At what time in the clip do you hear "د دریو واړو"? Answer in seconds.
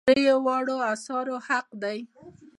0.05-0.75